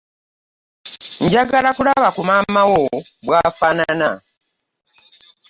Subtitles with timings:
[1.23, 2.81] Njagala kulaba ku maama wo
[3.25, 4.09] bw'afanana.